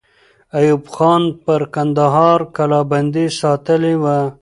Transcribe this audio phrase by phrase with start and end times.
[0.57, 4.17] ایوب خان پر کندهار کلابندۍ ساتلې وه.